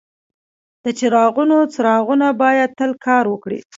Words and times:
د 0.83 0.85
چراغونو 0.99 1.57
څراغونه 1.73 2.27
باید 2.41 2.69
تل 2.79 2.91
کار 3.05 3.23
وکړي. 3.29 3.59